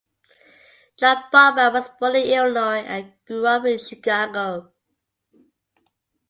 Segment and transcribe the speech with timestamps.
[0.97, 4.71] John Baughman was born in Illinois and grew up in Chicago.